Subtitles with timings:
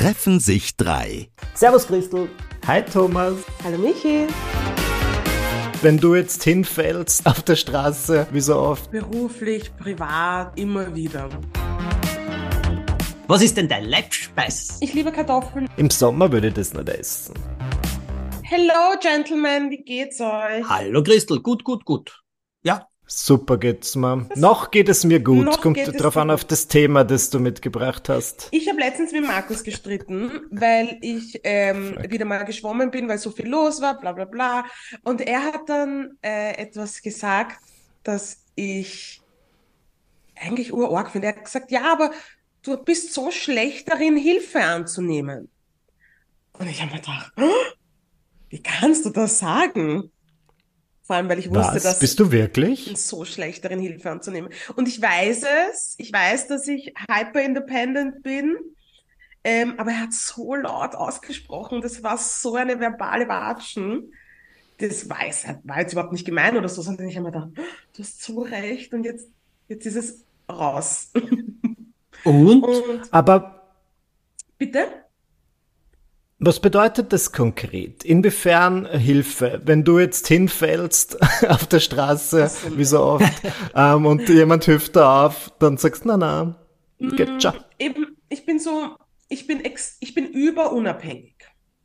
[0.00, 1.28] treffen sich drei.
[1.52, 2.30] Servus Christel.
[2.66, 3.34] Hi Thomas.
[3.62, 4.26] Hallo Michi.
[5.82, 8.90] Wenn du jetzt hinfällst auf der Straße, wie so oft?
[8.90, 11.28] Beruflich, privat, immer wieder.
[13.26, 14.78] Was ist denn dein Leibspeis?
[14.80, 15.68] Ich liebe Kartoffeln.
[15.76, 17.34] Im Sommer würde ich das nicht essen.
[18.42, 20.66] Hello Gentlemen, wie geht's euch?
[20.66, 22.19] Hallo Christel, gut, gut, gut.
[23.12, 24.28] Super geht's mir.
[24.36, 25.60] Noch geht es mir gut.
[25.60, 26.34] Kommt drauf an gut.
[26.34, 28.46] auf das Thema, das du mitgebracht hast.
[28.52, 33.32] Ich habe letztens mit Markus gestritten, weil ich ähm, wieder mal geschwommen bin, weil so
[33.32, 34.64] viel los war, bla bla bla.
[35.02, 37.58] Und er hat dann äh, etwas gesagt,
[38.04, 39.20] das ich
[40.36, 41.26] eigentlich urorg finde.
[41.26, 42.12] Er hat gesagt, ja, aber
[42.62, 45.48] du bist so schlecht darin, Hilfe anzunehmen.
[46.52, 47.74] Und ich habe mir gedacht, "Oh,
[48.50, 50.12] wie kannst du das sagen?
[51.10, 51.82] Vor allem, weil ich wusste, Was?
[51.82, 52.84] dass Bist du wirklich?
[52.84, 54.52] bin so schlecht darin, Hilfe anzunehmen.
[54.76, 55.42] Und ich weiß
[55.72, 58.56] es, ich weiß, dass ich hyper independent bin,
[59.42, 64.12] ähm, aber er hat so laut ausgesprochen, das war so eine verbale Watschen.
[64.78, 67.48] Das war, es war jetzt überhaupt nicht gemein oder so, sondern ich habe mir gedacht,
[67.58, 67.62] "Oh,
[67.96, 69.26] du hast so recht und jetzt,
[69.66, 71.10] jetzt ist es raus.
[72.22, 72.62] und?
[72.62, 73.72] Und Aber
[74.58, 74.86] bitte?
[76.40, 78.02] Was bedeutet das konkret?
[78.04, 79.60] Inwiefern Hilfe?
[79.64, 83.32] Wenn du jetzt hinfällst auf der Straße, wie so oft,
[83.74, 86.56] ähm, und jemand hilft da auf, dann sagst du, na, na,
[87.02, 87.16] Mm.
[87.16, 87.54] geht schon.
[87.78, 88.94] Eben, ich bin so,
[89.30, 91.34] ich bin ex, ich bin überunabhängig.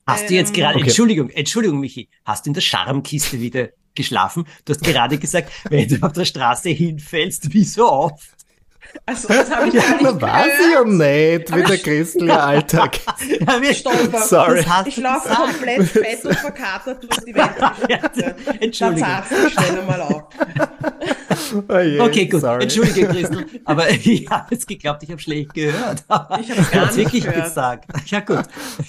[0.06, 0.88] Hast du jetzt Ähm, gerade, Okay.
[0.88, 4.46] Entschuldigung, Entschuldigung, Michi, hast du in der Scharmkiste wieder geschlafen?
[4.66, 8.35] Du hast gerade gesagt, wenn du auf der Straße hinfällst, wie so oft.
[9.06, 10.88] Also, das habe ich gar Ja, nicht na, weiß ich ja gehört.
[11.50, 13.00] nicht, wie der christliche Alltag.
[13.40, 14.20] Ja, wir Stolper.
[14.22, 14.64] Sorry.
[14.86, 17.50] Ich laufe komplett fett und verkatert durch die Welt.
[17.90, 19.08] Ja, Dann Entschuldigung.
[19.30, 20.24] du schnell einmal auf.
[21.70, 22.42] Oh je, Okay, gut.
[22.42, 22.64] sorry.
[22.64, 23.46] Entschuldige, Christel.
[23.66, 26.04] Aber ich habe jetzt geglaubt, ich habe schlecht gehört.
[26.42, 27.46] Ich hab's gar hab's nicht wirklich gehört.
[27.46, 27.86] gesagt.
[28.10, 28.44] Ja, gut.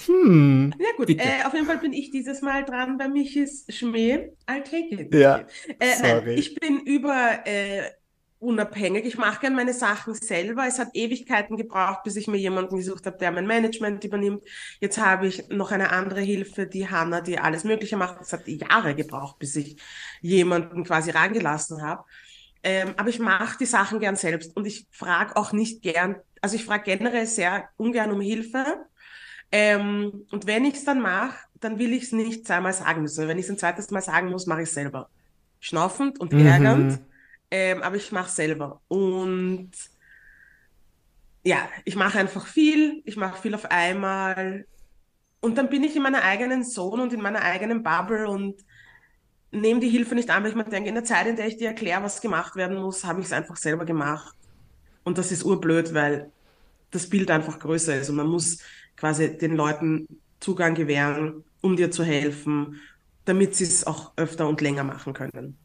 [0.07, 0.73] Hm.
[0.79, 4.31] Ja gut, äh, auf jeden Fall bin ich dieses Mal dran bei Michis Schmäh.
[4.47, 5.13] I'll take it.
[5.13, 5.39] Ja,
[5.79, 6.33] Äh, nein, sorry.
[6.35, 7.81] ich bin über äh,
[8.39, 9.05] unabhängig.
[9.05, 10.65] Ich mache gern meine Sachen selber.
[10.67, 14.43] Es hat Ewigkeiten gebraucht, bis ich mir jemanden gesucht habe, der mein Management übernimmt.
[14.79, 18.21] Jetzt habe ich noch eine andere Hilfe, die Hanna, die alles Mögliche macht.
[18.21, 19.77] Es hat Jahre gebraucht, bis ich
[20.21, 22.03] jemanden quasi reingelassen habe.
[22.63, 26.55] Ähm, aber ich mache die Sachen gern selbst und ich frage auch nicht gern, also
[26.55, 28.65] ich frage generell sehr ungern um Hilfe.
[29.51, 33.27] Ähm, und wenn ich es dann mache, dann will ich es nicht zweimal sagen müssen.
[33.27, 35.09] Wenn ich es ein zweites Mal sagen muss, mache ich es selber.
[35.59, 37.07] Schnaufend und Mhm.
[37.51, 38.81] Ähm, aber ich mache selber.
[38.87, 39.71] Und
[41.43, 44.65] ja, ich mache einfach viel, ich mache viel auf einmal.
[45.39, 48.63] Und dann bin ich in meiner eigenen Zone und in meiner eigenen Bubble und
[49.51, 51.57] nehme die Hilfe nicht an, weil ich mir denke, in der Zeit, in der ich
[51.57, 54.35] dir erkläre, was gemacht werden muss, habe ich es einfach selber gemacht.
[55.03, 56.31] Und das ist urblöd, weil
[56.91, 58.59] das Bild einfach größer ist und man muss
[58.95, 60.07] quasi den Leuten
[60.39, 62.81] Zugang gewähren, um dir zu helfen,
[63.25, 65.57] damit sie es auch öfter und länger machen können.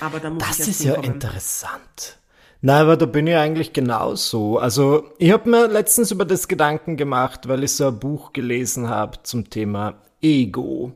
[0.00, 2.18] Aber da muss Das ich ist ja interessant.
[2.62, 4.58] Na, aber da bin ich eigentlich genauso.
[4.58, 8.88] Also, ich habe mir letztens über das Gedanken gemacht, weil ich so ein Buch gelesen
[8.88, 10.92] habe zum Thema Ego.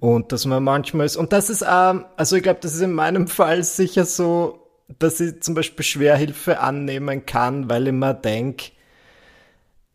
[0.00, 2.92] Und dass man manchmal ist, und das ist, ähm, also ich glaube, das ist in
[2.92, 4.66] meinem Fall sicher so,
[4.98, 8.72] dass ich zum Beispiel schwer Hilfe annehmen kann, weil ich mir denke,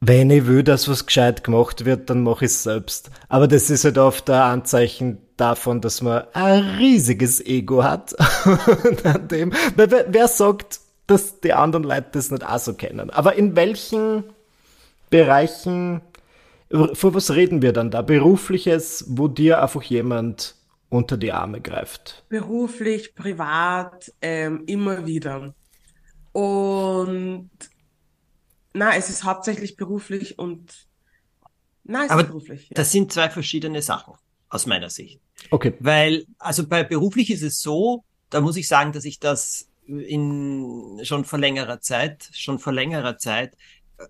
[0.03, 3.11] wenn ich will, dass was gescheit gemacht wird, dann mache ich es selbst.
[3.29, 8.15] Aber das ist halt oft ein Anzeichen davon, dass man ein riesiges Ego hat.
[9.31, 13.11] Dem, wer, wer sagt, dass die anderen Leute das nicht auch so kennen?
[13.11, 14.23] Aber in welchen
[15.11, 16.01] Bereichen,
[16.93, 18.01] vor was reden wir dann da?
[18.01, 20.55] Berufliches, wo dir einfach jemand
[20.89, 22.25] unter die Arme greift.
[22.27, 25.53] beruflich, privat, ähm, immer wieder.
[26.33, 27.49] Und
[28.73, 30.87] na, es ist hauptsächlich beruflich und
[31.83, 32.69] na, es Aber ist beruflich.
[32.69, 32.75] Ja.
[32.75, 34.13] Das sind zwei verschiedene Sachen
[34.49, 35.19] aus meiner Sicht.
[35.49, 35.73] Okay.
[35.79, 40.99] Weil, also bei beruflich ist es so, da muss ich sagen, dass ich das in
[41.03, 43.57] schon vor längerer Zeit, schon vor längerer Zeit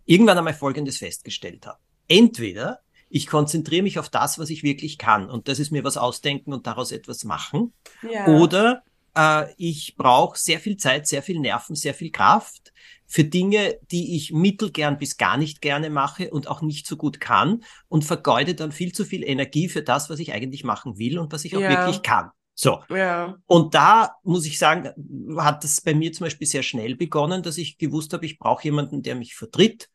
[0.06, 1.80] irgendwann einmal Folgendes festgestellt habe.
[2.08, 5.98] Entweder ich konzentriere mich auf das, was ich wirklich kann, und das ist mir was
[5.98, 7.74] ausdenken und daraus etwas machen,
[8.10, 8.28] Ja.
[8.28, 8.84] oder
[9.16, 12.72] äh, ich brauche sehr viel Zeit, sehr viel Nerven, sehr viel Kraft
[13.12, 17.20] für Dinge, die ich mittelgern bis gar nicht gerne mache und auch nicht so gut
[17.20, 21.20] kann und vergeude dann viel zu viel Energie für das, was ich eigentlich machen will
[21.20, 21.70] und was ich auch Ja.
[21.70, 22.30] wirklich kann.
[22.56, 22.82] So.
[22.90, 23.38] Ja.
[23.48, 24.92] Und da muss ich sagen,
[25.38, 28.64] hat das bei mir zum Beispiel sehr schnell begonnen, dass ich gewusst habe, ich brauche
[28.64, 29.90] jemanden, der mich vertritt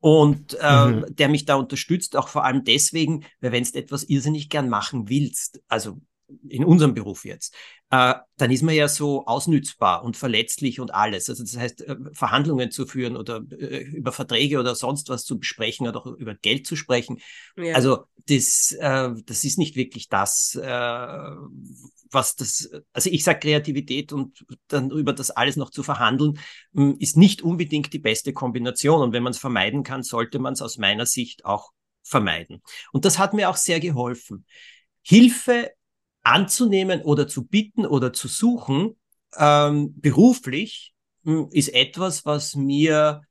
[0.00, 1.06] und äh, Mhm.
[1.08, 5.08] der mich da unterstützt, auch vor allem deswegen, weil wenn du etwas irrsinnig gern machen
[5.08, 6.00] willst, also
[6.48, 7.54] in unserem Beruf jetzt,
[7.90, 11.28] äh, dann ist man ja so ausnützbar und verletzlich und alles.
[11.28, 15.38] Also das heißt, äh, Verhandlungen zu führen oder äh, über Verträge oder sonst was zu
[15.38, 17.18] besprechen oder auch über Geld zu sprechen.
[17.56, 17.74] Ja.
[17.74, 20.68] Also das, äh, das ist nicht wirklich das, äh,
[22.10, 26.38] was das, also ich sage Kreativität und dann über das alles noch zu verhandeln,
[26.74, 29.00] hm, ist nicht unbedingt die beste Kombination.
[29.00, 31.72] Und wenn man es vermeiden kann, sollte man es aus meiner Sicht auch
[32.02, 32.62] vermeiden.
[32.92, 34.44] Und das hat mir auch sehr geholfen.
[35.02, 35.70] Hilfe
[36.28, 38.96] anzunehmen oder zu bitten oder zu suchen,
[39.36, 40.94] ähm, beruflich,
[41.24, 43.22] hm, ist etwas, was mir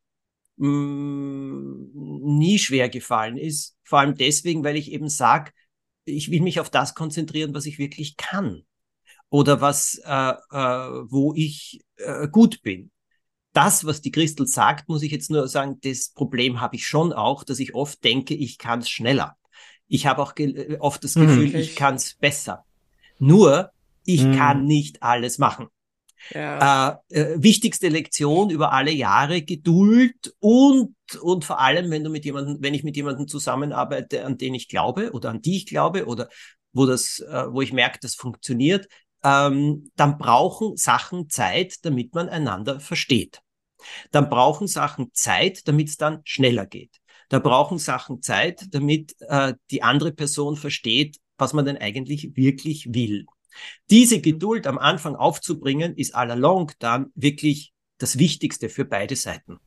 [0.57, 1.91] mh, hm,
[2.37, 3.75] nie schwer gefallen ist.
[3.83, 5.51] Vor allem deswegen, weil ich eben sage,
[6.05, 8.63] ich will mich auf das konzentrieren, was ich wirklich kann
[9.29, 12.91] oder was, äh, äh, wo ich äh, gut bin.
[13.53, 17.11] Das, was die Christel sagt, muss ich jetzt nur sagen, das Problem habe ich schon
[17.11, 19.35] auch, dass ich oft denke, ich kann es schneller.
[19.87, 21.27] Ich habe auch äh, oft das mhm.
[21.27, 21.55] Gefühl, mhm.
[21.55, 22.66] ich kann es besser.
[23.19, 23.71] Nur,
[24.05, 24.35] ich mhm.
[24.35, 25.67] kann nicht alles machen.
[26.33, 27.01] Ja.
[27.09, 32.25] Äh, äh, wichtigste Lektion über alle Jahre Geduld und und vor allem, wenn du mit
[32.25, 36.05] jemandem, wenn ich mit jemandem zusammenarbeite, an den ich glaube oder an die ich glaube
[36.05, 36.27] oder
[36.73, 38.87] wo das, äh, wo ich merke, das funktioniert,
[39.23, 43.41] ähm, dann brauchen Sachen Zeit, damit man einander versteht.
[44.11, 46.99] Dann brauchen Sachen Zeit, damit es dann schneller geht.
[47.29, 52.93] Da brauchen Sachen Zeit, damit äh, die andere Person versteht, was man denn eigentlich wirklich
[52.93, 53.25] will.
[53.89, 59.59] Diese Geduld am Anfang aufzubringen, ist allalong dann wirklich das Wichtigste für beide Seiten.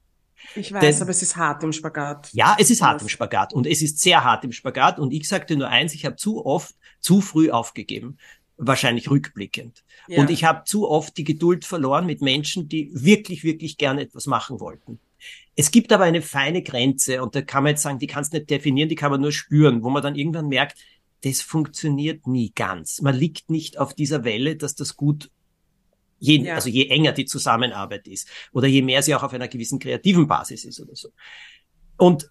[0.54, 2.30] Ich weiß, Denn, aber es ist hart im Spagat.
[2.32, 5.28] Ja, es ist hart im Spagat und es ist sehr hart im Spagat und ich
[5.28, 8.16] sagte nur eins, ich habe zu oft zu früh aufgegeben
[8.60, 9.84] wahrscheinlich rückblickend.
[10.06, 10.20] Ja.
[10.20, 14.26] Und ich habe zu oft die Geduld verloren mit Menschen, die wirklich, wirklich gerne etwas
[14.26, 15.00] machen wollten.
[15.56, 18.38] Es gibt aber eine feine Grenze und da kann man jetzt sagen, die kannst du
[18.38, 20.78] nicht definieren, die kann man nur spüren, wo man dann irgendwann merkt,
[21.22, 23.00] das funktioniert nie ganz.
[23.02, 25.30] Man liegt nicht auf dieser Welle, dass das gut
[26.22, 26.56] Je, ja.
[26.56, 30.26] Also je enger die Zusammenarbeit ist oder je mehr sie auch auf einer gewissen kreativen
[30.26, 31.08] Basis ist oder so.
[31.96, 32.30] Und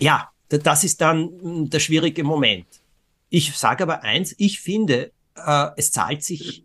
[0.00, 2.66] ja, das ist dann hm, der schwierige Moment.
[3.28, 6.64] Ich sage aber eins, ich finde, äh, es zahlt sich,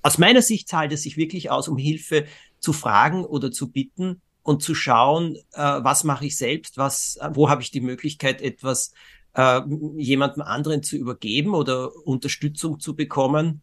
[0.00, 2.26] aus meiner Sicht zahlt es sich wirklich aus, um Hilfe
[2.58, 7.50] zu fragen oder zu bitten und zu schauen, äh, was mache ich selbst, was, wo
[7.50, 8.92] habe ich die Möglichkeit, etwas
[9.36, 9.60] äh,
[9.96, 13.62] jemandem anderen zu übergeben oder Unterstützung zu bekommen.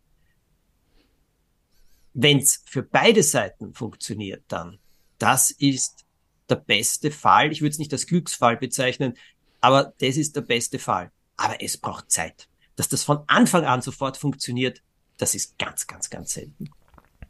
[2.14, 4.80] Wenn es für beide Seiten funktioniert, dann
[5.18, 6.06] das ist
[6.50, 7.52] der beste Fall.
[7.52, 9.16] Ich würde es nicht als Glücksfall bezeichnen,
[9.62, 11.12] aber das ist der beste Fall.
[11.38, 14.82] Aber es braucht Zeit dass das von Anfang an sofort funktioniert,
[15.18, 16.70] das ist ganz, ganz, ganz selten.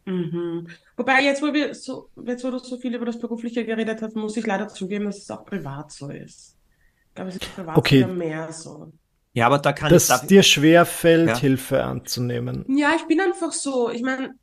[0.05, 0.67] Mhm.
[0.97, 4.15] Wobei jetzt, wo wir so, jetzt wo du so viel über das Berufliche geredet hast,
[4.15, 6.52] muss ich leider zugeben, dass es auch privat so ist.
[7.13, 8.05] Ich glaube, es ist privat okay.
[8.07, 8.91] mehr so.
[9.33, 11.37] Ja, aber da kann dass es dir schwer fällt, ja.
[11.37, 12.65] Hilfe anzunehmen.
[12.67, 13.91] Ja, ich bin einfach so.
[13.91, 14.33] Ich meine,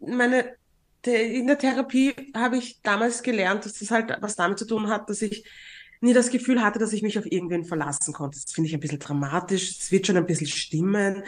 [0.00, 0.56] meine
[1.04, 5.10] in der Therapie habe ich damals gelernt, dass das halt was damit zu tun hat,
[5.10, 5.44] dass ich
[6.00, 8.38] nie das Gefühl hatte, dass ich mich auf irgendwen verlassen konnte.
[8.40, 9.78] Das finde ich ein bisschen dramatisch.
[9.80, 11.24] Es wird schon ein bisschen stimmen.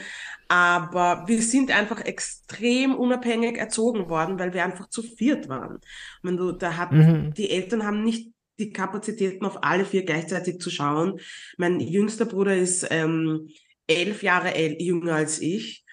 [0.47, 5.81] Aber wir sind einfach extrem unabhängig erzogen worden, weil wir einfach zu viert waren.
[6.23, 7.35] Wenn du, da hat, mhm.
[7.35, 11.21] die Eltern haben nicht die Kapazitäten auf alle vier gleichzeitig zu schauen.
[11.57, 13.49] Mein jüngster Bruder ist ähm,
[13.87, 15.85] elf Jahre jünger als ich.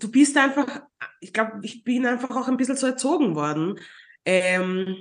[0.00, 0.82] Du bist einfach,
[1.20, 3.78] ich glaube, ich bin einfach auch ein bisschen so erzogen worden.
[4.24, 4.96] Ähm,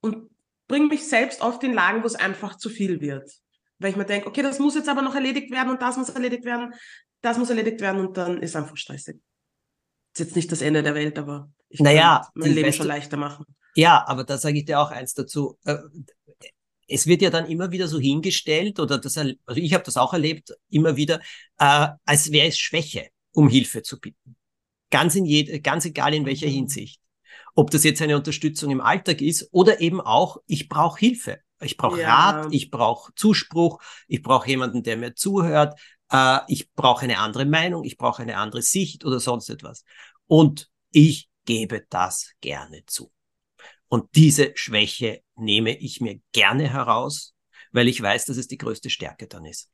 [0.00, 0.30] und
[0.68, 3.30] bringe mich selbst oft in Lagen, wo es einfach zu viel wird.
[3.78, 6.08] Weil ich mir denke, okay, das muss jetzt aber noch erledigt werden und das muss
[6.08, 6.72] erledigt werden,
[7.20, 9.16] das muss erledigt werden und dann ist einfach stressig.
[10.14, 13.16] Ist jetzt nicht das Ende der Welt, aber ich naja, kann mein Leben schon leichter
[13.16, 13.44] machen.
[13.74, 15.58] Ja, aber da sage ich dir auch eins dazu.
[15.64, 15.78] Äh,
[16.88, 20.12] es wird ja dann immer wieder so hingestellt, oder das, also ich habe das auch
[20.12, 21.20] erlebt, immer wieder,
[21.58, 24.36] äh, als wäre es Schwäche, um Hilfe zu bitten.
[24.90, 26.52] Ganz, in jed ganz egal in welcher mhm.
[26.52, 27.00] Hinsicht.
[27.54, 31.40] Ob das jetzt eine Unterstützung im Alltag ist oder eben auch, ich brauche Hilfe.
[31.60, 32.30] Ich brauche ja.
[32.30, 35.78] Rat, ich brauche Zuspruch, ich brauche jemanden, der mir zuhört,
[36.10, 39.84] äh, ich brauche eine andere Meinung, ich brauche eine andere Sicht oder sonst etwas.
[40.26, 43.11] Und ich gebe das gerne zu.
[43.92, 47.34] Und diese Schwäche nehme ich mir gerne heraus,
[47.72, 49.68] weil ich weiß, dass es die größte Stärke dann ist.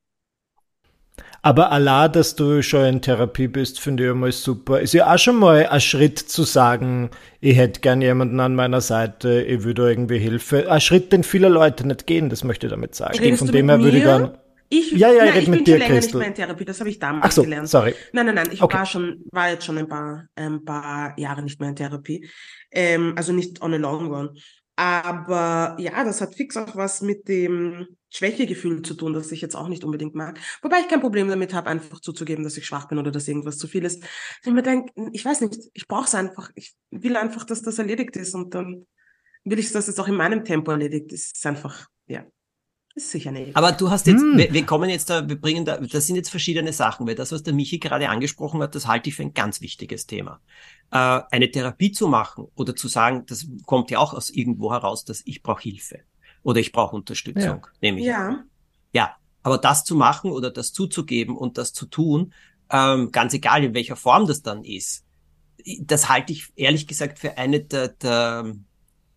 [1.40, 4.80] Aber Allah, dass du schon in Therapie bist, finde ich immer super.
[4.80, 7.10] Ist ja auch schon mal ein Schritt zu sagen,
[7.40, 10.68] ich hätte gern jemanden an meiner Seite, ich würde irgendwie Hilfe.
[10.68, 13.16] Ein Schritt, den viele Leute nicht gehen, das möchte ich damit sagen.
[13.20, 14.37] Redest Von dem her würde ich gern.
[14.70, 16.06] Ich, ja, ja, nein, ich, ich bin dir, schon länger Christel.
[16.06, 17.68] nicht mehr in Therapie, das habe ich damals Ach so, gelernt.
[17.68, 17.94] sorry.
[18.12, 18.76] Nein, nein, nein, ich okay.
[18.76, 22.28] war schon, war jetzt schon ein paar, ein paar Jahre nicht mehr in Therapie.
[22.70, 24.38] Ähm, also nicht on a long run.
[24.76, 29.56] Aber ja, das hat fix auch was mit dem Schwächegefühl zu tun, das ich jetzt
[29.56, 30.38] auch nicht unbedingt mag.
[30.62, 33.58] Wobei ich kein Problem damit habe, einfach zuzugeben, dass ich schwach bin oder dass irgendwas
[33.58, 34.04] zu viel ist.
[34.44, 36.50] Ich mir denke, ich weiß nicht, ich brauche es einfach.
[36.54, 38.87] Ich will einfach, dass das erledigt ist und dann
[39.42, 41.32] will ich, dass es auch in meinem Tempo erledigt ist.
[41.32, 42.25] Es ist einfach, ja.
[42.99, 43.55] Ist sicher nicht.
[43.55, 44.37] Aber du hast jetzt, hm.
[44.37, 47.31] wir, wir, kommen jetzt da, wir bringen da, das sind jetzt verschiedene Sachen, weil das,
[47.31, 50.40] was der Michi gerade angesprochen hat, das halte ich für ein ganz wichtiges Thema.
[50.90, 55.05] Äh, eine Therapie zu machen oder zu sagen, das kommt ja auch aus irgendwo heraus,
[55.05, 56.00] dass ich brauche Hilfe
[56.43, 57.73] oder ich brauche Unterstützung, ja.
[57.81, 58.07] nehme ich.
[58.07, 58.28] Ja.
[58.31, 58.50] An.
[58.93, 62.35] Ja, aber das zu machen oder das zuzugeben und das zu tun,
[62.69, 65.05] ähm, ganz egal in welcher Form das dann ist,
[65.83, 68.57] das halte ich ehrlich gesagt für eine der, der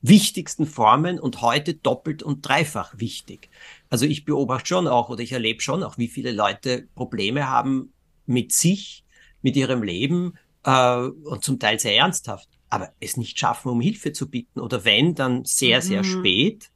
[0.02, 3.50] wichtigsten Formen und heute doppelt und dreifach wichtig.
[3.90, 7.94] Also ich beobachte schon auch oder ich erlebe schon auch, wie viele Leute Probleme haben
[8.26, 9.04] mit sich,
[9.42, 14.12] mit ihrem Leben äh, und zum Teil sehr ernsthaft, aber es nicht schaffen, um Hilfe
[14.12, 16.20] zu bitten oder wenn, dann sehr, sehr mhm.
[16.20, 16.72] spät.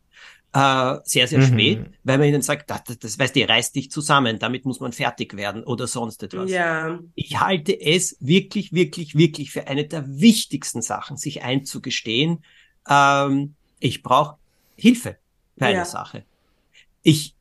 [0.53, 1.47] Äh, sehr, sehr mhm.
[1.47, 4.79] spät, weil man ihnen sagt, das, das, das weißt du, reißt dich zusammen, damit muss
[4.79, 6.49] man fertig werden oder sonst etwas.
[6.49, 6.97] Ja.
[7.13, 12.41] Ich halte es wirklich, wirklich, wirklich für eine der wichtigsten Sachen, sich einzugestehen,
[12.89, 14.37] ähm, ich brauche
[14.75, 15.17] Hilfe
[15.57, 15.85] bei einer ja.
[15.85, 16.23] Sache.
[17.03, 17.35] Ich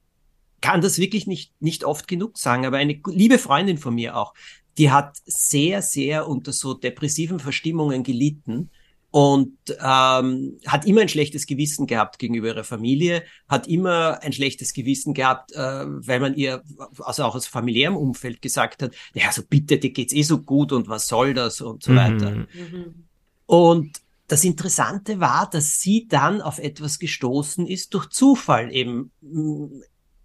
[0.61, 4.35] kann das wirklich nicht, nicht oft genug sagen, aber eine liebe Freundin von mir auch,
[4.79, 8.71] die hat sehr, sehr unter so depressiven Verstimmungen gelitten
[9.11, 14.73] und ähm, hat immer ein schlechtes Gewissen gehabt gegenüber ihrer Familie, hat immer ein schlechtes
[14.73, 16.65] Gewissen gehabt, äh, weil man ihr,
[16.99, 20.73] also auch aus familiärem Umfeld gesagt hat, ja, so bitte, dir geht's eh so gut
[20.73, 21.97] und was soll das und so mhm.
[21.97, 22.31] weiter.
[22.33, 23.05] Mhm.
[23.47, 29.13] Und das Interessante war, dass sie dann auf etwas gestoßen ist durch Zufall eben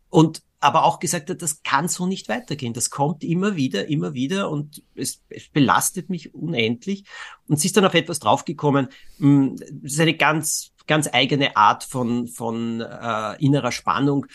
[0.10, 2.74] und aber auch gesagt hat, das kann so nicht weitergehen.
[2.74, 7.06] Das kommt immer wieder, immer wieder und es, es belastet mich unendlich.
[7.48, 8.90] Und sie ist dann auf etwas draufgekommen.
[9.20, 14.26] Das ist eine ganz, ganz eigene Art von, von äh, innerer Spannung.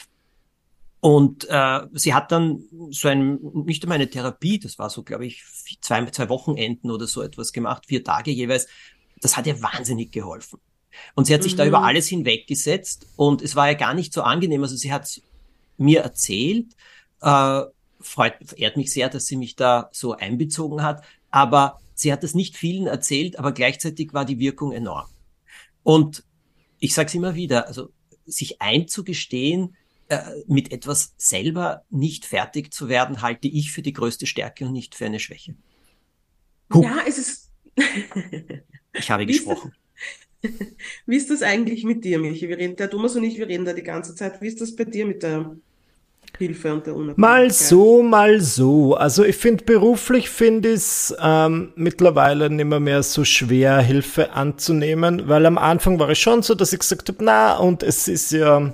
[1.00, 5.26] Und äh, sie hat dann so ein, nicht einmal eine Therapie, das war so, glaube
[5.26, 5.44] ich,
[5.82, 8.66] zwei, zwei Wochenenden oder so etwas gemacht, vier Tage jeweils,
[9.24, 10.60] das hat ihr wahnsinnig geholfen.
[11.14, 11.58] Und sie hat sich mhm.
[11.58, 14.62] da über alles hinweggesetzt und es war ja gar nicht so angenehm.
[14.62, 15.20] Also sie hat
[15.78, 16.76] mir erzählt,
[17.20, 17.62] äh,
[18.00, 22.34] freut, ehrt mich sehr, dass sie mich da so einbezogen hat, aber sie hat es
[22.34, 25.08] nicht vielen erzählt, aber gleichzeitig war die Wirkung enorm.
[25.82, 26.22] Und
[26.78, 27.90] ich sage es immer wieder, also
[28.26, 29.74] sich einzugestehen,
[30.08, 34.72] äh, mit etwas selber nicht fertig zu werden, halte ich für die größte Stärke und
[34.72, 35.54] nicht für eine Schwäche.
[36.68, 36.82] Puh.
[36.82, 37.50] Ja, es ist.
[38.94, 39.72] Ich habe gesprochen.
[41.06, 42.48] Wie ist das eigentlich mit dir, Michi?
[42.48, 44.40] Wir reden, der Thomas und ich, wir reden da die ganze Zeit.
[44.40, 45.56] Wie ist das bei dir mit der
[46.38, 47.18] Hilfe und der Unabhängigkeit?
[47.18, 48.94] Mal so, mal so.
[48.94, 54.32] Also ich finde beruflich finde ich es ähm, mittlerweile nicht mehr, mehr so schwer, Hilfe
[54.32, 58.08] anzunehmen, weil am Anfang war es schon so, dass ich gesagt habe, na, und es
[58.08, 58.72] ist ja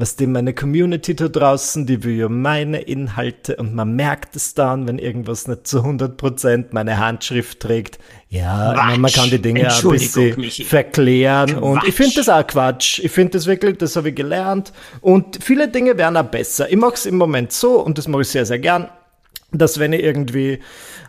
[0.00, 4.54] was dem meine Community da draußen, die will ja meine Inhalte und man merkt es
[4.54, 7.98] dann, wenn irgendwas nicht zu 100% meine Handschrift trägt.
[8.28, 8.98] Ja, Quatsch.
[8.98, 10.64] man kann die Dinge ein bisschen Michi.
[10.64, 11.62] verklären Quatsch.
[11.62, 13.00] und ich finde das auch Quatsch.
[13.00, 16.70] Ich finde das wirklich, das habe ich gelernt und viele Dinge werden auch besser.
[16.70, 18.88] Ich mache es im Moment so und das mache ich sehr, sehr gern
[19.52, 20.60] dass wenn ich irgendwie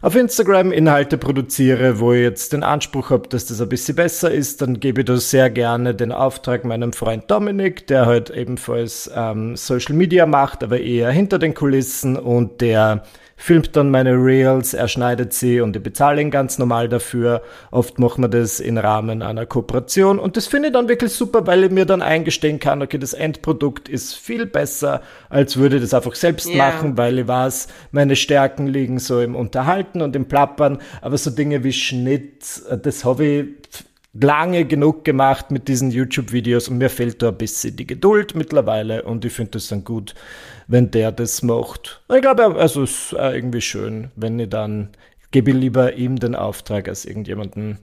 [0.02, 4.32] auf Instagram Inhalte produziere, wo ich jetzt den Anspruch habe, dass das ein bisschen besser
[4.32, 9.10] ist, dann gebe ich da sehr gerne den Auftrag meinem Freund Dominik, der halt ebenfalls
[9.16, 13.04] ähm, Social Media macht, aber eher hinter den Kulissen und der
[13.42, 17.42] filmt dann meine Reels, er schneidet sie und ich bezahle ihn ganz normal dafür.
[17.72, 21.48] Oft machen wir das im Rahmen einer Kooperation und das finde ich dann wirklich super,
[21.48, 25.82] weil ich mir dann eingestehen kann, okay, das Endprodukt ist viel besser, als würde ich
[25.82, 26.58] das einfach selbst yeah.
[26.58, 31.32] machen, weil ich weiß, meine Stärken liegen so im Unterhalten und im Plappern, aber so
[31.32, 33.46] Dinge wie Schnitt, das habe ich
[34.14, 39.04] lange genug gemacht mit diesen YouTube-Videos und mir fehlt da ein bisschen die Geduld mittlerweile
[39.04, 40.16] und ich finde das dann gut,
[40.68, 42.02] wenn der das macht.
[42.14, 44.90] Ich glaube, also es ist irgendwie schön, wenn ich dann
[45.32, 47.80] gebe lieber ihm den Auftrag als irgendjemanden,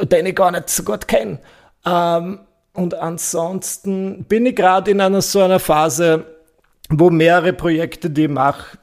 [0.00, 1.40] den ich gar nicht so gut kenne.
[1.84, 2.40] Ähm,
[2.72, 6.24] und ansonsten bin ich gerade in einer so einer Phase,
[6.88, 8.78] wo mehrere Projekte, die ich mache,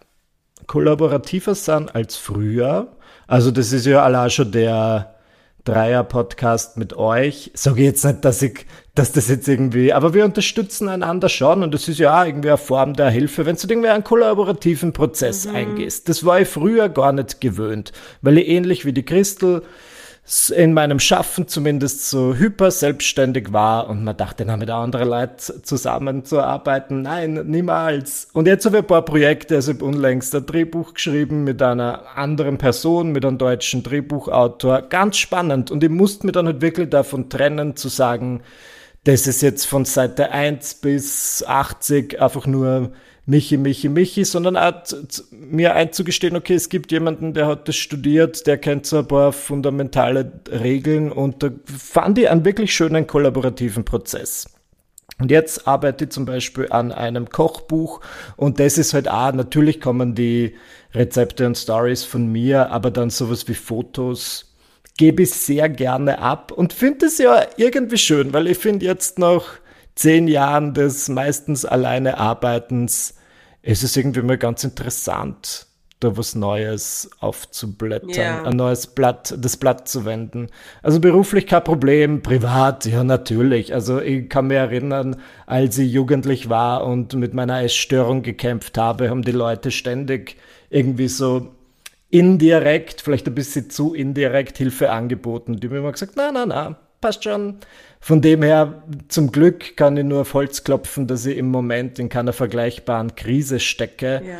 [0.67, 2.88] kollaborativer sind als früher.
[3.27, 5.15] Also das ist ja allein schon der
[5.63, 7.51] Dreier-Podcast mit euch.
[7.53, 8.65] Sage ich jetzt nicht, dass ich,
[8.95, 12.49] dass das jetzt irgendwie, aber wir unterstützen einander schon und das ist ja auch irgendwie
[12.49, 15.55] eine Form der Hilfe, wenn du irgendwie einen kollaborativen Prozess mhm.
[15.55, 16.09] eingehst.
[16.09, 17.91] Das war ich früher gar nicht gewöhnt,
[18.21, 19.63] weil ich ähnlich wie die Christel
[20.55, 25.63] in meinem Schaffen zumindest so hyper selbstständig war und man dachte, na, mit anderen Leuten
[25.63, 27.01] zusammenzuarbeiten.
[27.01, 28.29] Nein, niemals.
[28.31, 31.61] Und jetzt habe ich ein paar Projekte, also ich habe unlängst ein Drehbuch geschrieben mit
[31.61, 34.83] einer anderen Person, mit einem deutschen Drehbuchautor.
[34.83, 35.69] Ganz spannend.
[35.69, 38.41] Und ich musste mir dann halt wirklich davon trennen, zu sagen,
[39.03, 42.91] das ist jetzt von Seite 1 bis 80 einfach nur
[43.31, 44.83] Michi, Michi, Michi, sondern auch
[45.31, 49.31] mir einzugestehen, okay, es gibt jemanden, der hat das studiert, der kennt so ein paar
[49.31, 54.50] fundamentale Regeln und da fand ich einen wirklich schönen kollaborativen Prozess.
[55.17, 58.01] Und jetzt arbeite ich zum Beispiel an einem Kochbuch
[58.35, 60.57] und das ist halt auch, natürlich kommen die
[60.93, 64.53] Rezepte und Stories von mir, aber dann sowas wie Fotos
[64.97, 69.19] gebe ich sehr gerne ab und finde es ja irgendwie schön, weil ich finde jetzt
[69.19, 69.45] nach
[69.95, 73.13] zehn Jahren des meistens alleine Arbeitens,
[73.61, 75.67] ist es irgendwie mal ganz interessant,
[75.99, 78.43] da was Neues aufzublättern, yeah.
[78.43, 80.47] ein neues Blatt, das Blatt zu wenden.
[80.81, 83.73] Also beruflich kein Problem, privat, ja natürlich.
[83.73, 89.09] Also ich kann mich erinnern, als ich jugendlich war und mit meiner Essstörung gekämpft habe,
[89.09, 90.37] haben die Leute ständig
[90.71, 91.51] irgendwie so
[92.09, 95.57] indirekt, vielleicht ein bisschen zu indirekt Hilfe angeboten.
[95.57, 97.57] Die haben immer gesagt, na, na, na, passt schon.
[98.03, 102.00] Von dem her, zum Glück kann ich nur auf Holz klopfen, dass ich im Moment
[102.00, 104.24] in keiner vergleichbaren Krise stecke.
[104.27, 104.39] Ja.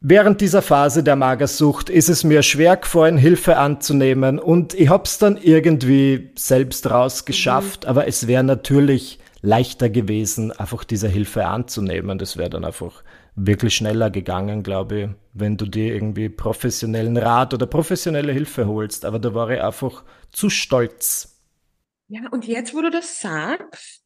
[0.00, 5.18] Während dieser Phase der Magersucht ist es mir schwer gefallen, Hilfe anzunehmen und ich hab's
[5.18, 7.90] dann irgendwie selbst rausgeschafft, mhm.
[7.90, 12.18] aber es wäre natürlich leichter gewesen, einfach diese Hilfe anzunehmen.
[12.18, 13.04] Das wäre dann einfach
[13.36, 19.04] wirklich schneller gegangen, glaube ich, wenn du dir irgendwie professionellen Rat oder professionelle Hilfe holst.
[19.04, 21.29] Aber da war ich einfach zu stolz.
[22.10, 24.02] Ja, und jetzt, wo du das sagst,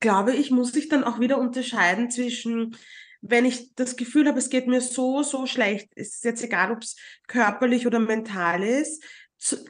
[0.00, 2.76] glaube ich, muss ich dann auch wieder unterscheiden zwischen
[3.24, 6.82] wenn ich das Gefühl habe, es geht mir so, so schlecht, ist jetzt egal, ob
[6.82, 6.96] es
[7.28, 9.00] körperlich oder mental ist,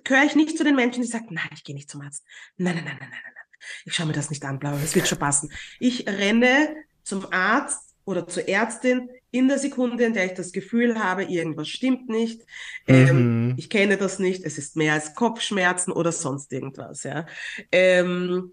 [0.04, 2.24] gehöre ich nicht zu den Menschen, die sagen, nein, ich gehe nicht zum Arzt.
[2.56, 3.44] Nein, nein, nein, nein, nein, nein.
[3.84, 5.52] Ich schaue mir das nicht an, bla, es wird schon passen.
[5.78, 11.02] Ich renne zum Arzt oder zur Ärztin in der Sekunde, in der ich das Gefühl
[11.02, 12.42] habe, irgendwas stimmt nicht,
[12.86, 13.54] ähm, mhm.
[13.56, 17.26] ich kenne das nicht, es ist mehr als Kopfschmerzen oder sonst irgendwas, ja.
[17.72, 18.52] Ähm,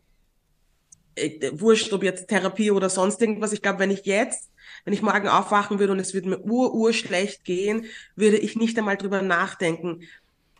[1.15, 3.53] äh, wurscht, ob jetzt Therapie oder sonst irgendwas.
[3.53, 4.49] Ich glaube, wenn ich jetzt
[4.85, 8.55] wenn ich morgen aufwachen würde und es würde mir ur, ur schlecht gehen, würde ich
[8.55, 10.03] nicht einmal drüber nachdenken,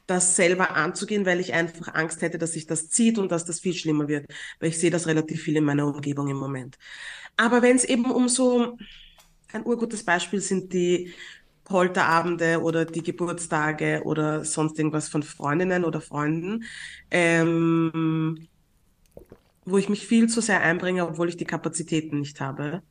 [0.07, 3.59] das selber anzugehen, weil ich einfach Angst hätte, dass sich das zieht und dass das
[3.59, 4.25] viel schlimmer wird.
[4.59, 6.77] Weil ich sehe das relativ viel in meiner Umgebung im Moment.
[7.38, 8.77] Aber wenn es eben um so
[9.53, 11.13] ein urgutes Beispiel sind die
[11.63, 16.63] Polterabende oder die Geburtstage oder sonst irgendwas von Freundinnen oder Freunden,
[17.12, 18.47] ähm,
[19.65, 22.82] wo ich mich viel zu sehr einbringe, obwohl ich die Kapazitäten nicht habe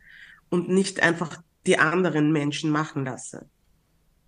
[0.48, 3.46] und nicht einfach die anderen Menschen machen lasse.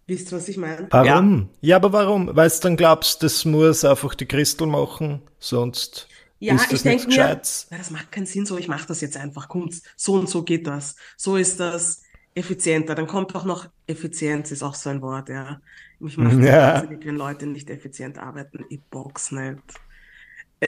[0.08, 0.88] Wisst ihr, was ich meine?
[0.90, 1.50] Warum?
[1.60, 2.34] Ja, ja aber warum?
[2.34, 6.08] Weil du dann glaubst, das muss einfach die Christel machen, sonst
[6.40, 9.00] ja, ist das ich denke mir, na, das macht keinen Sinn so, ich mache das
[9.00, 10.96] jetzt einfach, kommt, so und so geht das.
[11.16, 12.02] So ist das
[12.34, 12.94] effizienter.
[12.94, 15.60] Dann kommt auch noch Effizienz, ist auch so ein Wort, ja.
[16.00, 16.84] Ich mache ja.
[16.88, 19.60] wenn Leute nicht effizient arbeiten, ich box nicht.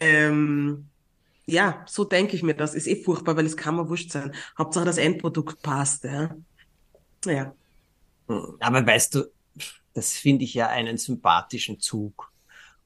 [0.00, 0.86] Ähm,
[1.46, 2.74] ja, so denke ich mir das.
[2.74, 4.34] Ist eh furchtbar, weil es kann mir wurscht sein.
[4.56, 6.34] Hauptsache das Endprodukt passt, ja.
[7.24, 7.54] Ja.
[8.60, 9.24] Aber weißt du,
[9.94, 12.32] das finde ich ja einen sympathischen Zug.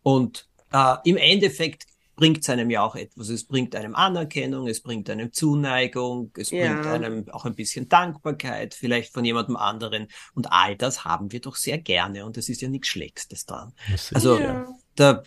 [0.02, 1.86] Und äh, im Endeffekt
[2.16, 3.29] bringt es einem ja auch etwas.
[3.29, 6.72] Es bringt einem Anerkennung, es bringt einem Zuneigung, es ja.
[6.72, 10.09] bringt einem auch ein bisschen Dankbarkeit, vielleicht von jemandem anderen.
[10.35, 13.74] Und all das haben wir doch sehr gerne und es ist ja nichts Schlechtes dran.
[14.14, 14.66] Also, ja.
[14.94, 15.22] da,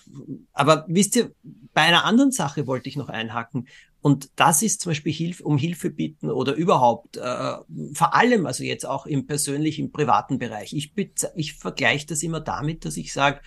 [0.51, 1.31] aber wisst ihr,
[1.73, 3.67] bei einer anderen Sache wollte ich noch einhaken.
[4.01, 7.57] Und das ist zum Beispiel Hilfe, um Hilfe bitten oder überhaupt, äh,
[7.93, 10.73] vor allem, also jetzt auch im persönlichen, im privaten Bereich.
[10.73, 10.93] Ich,
[11.35, 13.41] ich vergleiche das immer damit, dass ich sage,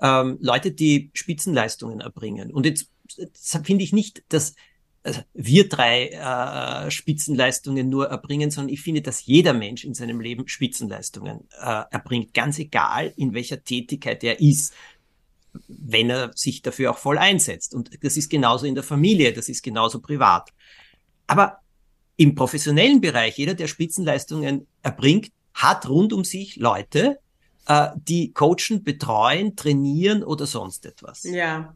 [0.00, 2.52] ähm, Leute, die Spitzenleistungen erbringen.
[2.52, 2.88] Und jetzt
[3.40, 4.54] finde ich nicht, dass
[5.04, 10.18] also wir drei äh, Spitzenleistungen nur erbringen, sondern ich finde, dass jeder Mensch in seinem
[10.18, 14.72] Leben Spitzenleistungen äh, erbringt, ganz egal, in welcher Tätigkeit er ist,
[15.68, 17.74] wenn er sich dafür auch voll einsetzt.
[17.74, 20.48] Und das ist genauso in der Familie, das ist genauso privat.
[21.26, 21.58] Aber
[22.16, 27.18] im professionellen Bereich, jeder, der Spitzenleistungen erbringt, hat rund um sich Leute,
[27.66, 31.24] äh, die coachen, betreuen, trainieren oder sonst etwas.
[31.24, 31.74] Ja.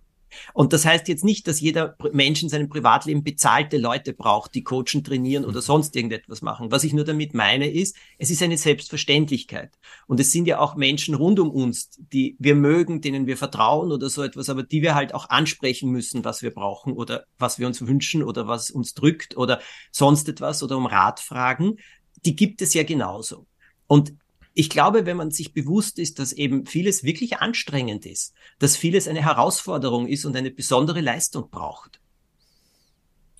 [0.53, 4.63] Und das heißt jetzt nicht, dass jeder Mensch in seinem Privatleben bezahlte Leute braucht, die
[4.63, 6.71] coachen, trainieren oder sonst irgendetwas machen.
[6.71, 9.73] Was ich nur damit meine ist, es ist eine Selbstverständlichkeit.
[10.07, 13.93] Und es sind ja auch Menschen rund um uns, die wir mögen, denen wir vertrauen
[13.93, 17.59] oder so etwas, aber die wir halt auch ansprechen müssen, was wir brauchen oder was
[17.59, 19.61] wir uns wünschen oder was uns drückt oder
[19.93, 21.77] sonst etwas oder um Rat fragen.
[22.25, 23.47] Die gibt es ja genauso.
[23.87, 24.13] Und
[24.59, 29.07] ich glaube, wenn man sich bewusst ist, dass eben vieles wirklich anstrengend ist, dass vieles
[29.07, 32.01] eine Herausforderung ist und eine besondere Leistung braucht,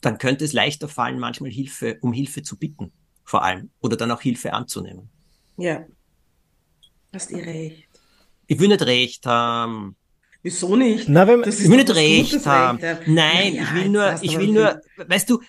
[0.01, 2.93] dann könnte es leichter fallen, manchmal Hilfe, um Hilfe zu bitten,
[3.25, 5.09] vor allem, oder dann auch Hilfe anzunehmen.
[5.57, 5.87] Ja.
[7.13, 7.89] Hast ihr recht.
[8.47, 9.97] Ich will nicht recht haben.
[10.45, 11.09] Wieso nicht?
[11.09, 12.79] Na, wenn, ich will nicht recht haben.
[12.79, 15.43] Nein, naja, ich will nur, ich will nur, weißt du,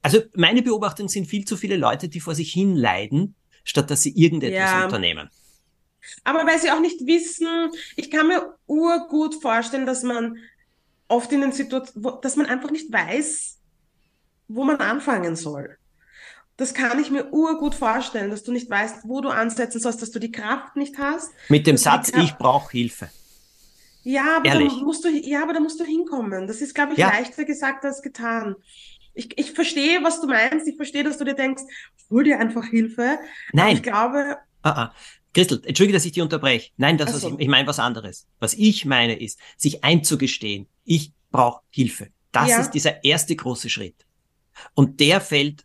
[0.00, 4.02] also meine Beobachtung sind viel zu viele Leute, die vor sich hin leiden, statt dass
[4.02, 4.84] sie irgendetwas ja.
[4.84, 5.30] unternehmen.
[6.24, 10.38] Aber weil sie auch nicht wissen, ich kann mir urgut vorstellen, dass man
[11.08, 13.58] oft in den Situationen, dass man einfach nicht weiß,
[14.48, 15.76] wo man anfangen soll.
[16.56, 20.10] Das kann ich mir urgut vorstellen, dass du nicht weißt, wo du ansetzen sollst, dass
[20.10, 21.30] du die Kraft nicht hast.
[21.48, 23.08] Mit dem Satz, ich brauche Hilfe.
[24.04, 24.72] Ja, aber Ehrlich.
[24.72, 26.46] da musst du, ja, aber da musst du hinkommen.
[26.46, 27.08] Das ist, glaube ich, ja.
[27.08, 28.56] leichter gesagt als getan.
[29.14, 30.66] Ich, ich verstehe, was du meinst.
[30.66, 31.62] Ich verstehe, dass du dir denkst,
[32.10, 33.18] hol dir einfach Hilfe.
[33.52, 33.76] Nein.
[33.76, 34.38] ich glaube.
[34.62, 34.94] Ah, ah.
[35.34, 36.70] Christel, entschuldige, dass ich dich unterbreche.
[36.76, 38.26] Nein, das, was ich, ich meine was anderes.
[38.38, 42.08] Was ich meine ist, sich einzugestehen, ich brauche Hilfe.
[42.32, 42.60] Das ja.
[42.60, 44.06] ist dieser erste große Schritt.
[44.74, 45.64] Und der fällt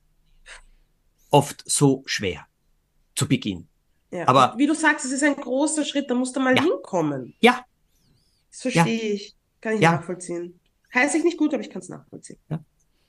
[1.29, 2.47] oft so schwer
[3.15, 3.67] zu Beginn.
[4.11, 4.27] Ja.
[4.27, 6.63] Aber wie du sagst, es ist ein großer Schritt, da musst du mal ja.
[6.63, 7.35] hinkommen.
[7.41, 7.65] Ja.
[8.51, 9.35] Das verstehe ich.
[9.59, 10.59] Kann ich nachvollziehen.
[10.93, 12.39] Heißt ich nicht gut, aber ich kann es nachvollziehen.
[12.49, 12.63] Ja.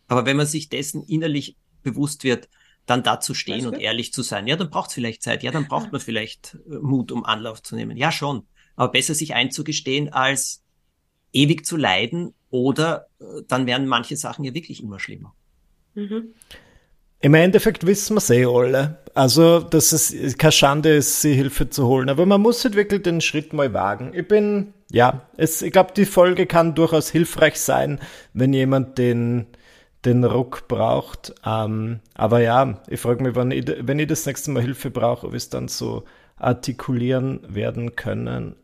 [0.09, 2.49] Aber wenn man sich dessen innerlich bewusst wird,
[2.87, 4.47] dann dazu stehen und ehrlich zu sein.
[4.47, 5.42] Ja, dann braucht es vielleicht Zeit.
[5.42, 7.97] Ja, dann braucht man vielleicht äh, Mut, um Anlauf zu nehmen.
[7.97, 8.47] Ja, schon.
[8.77, 10.62] Aber besser sich einzugestehen, als
[11.33, 15.35] ewig zu leiden oder äh, dann werden manche Sachen ja wirklich immer schlimmer.
[15.94, 16.35] Mhm.
[17.21, 18.99] Im Endeffekt wissen wir es eh alle.
[19.14, 22.09] Also, dass es keine Schande ist, sie Hilfe zu holen.
[22.09, 24.12] Aber man muss halt wirklich den Schritt mal wagen.
[24.14, 28.01] Ich bin, ja, es, ich glaube, die Folge kann durchaus hilfreich sein,
[28.33, 29.47] wenn jemand den,
[30.04, 31.34] den Ruck braucht.
[31.44, 35.26] Ähm, aber ja, ich frage mich, wenn ich, wenn ich das nächste Mal Hilfe brauche,
[35.26, 36.04] ob ich es dann so
[36.37, 38.54] artikulieren werden können.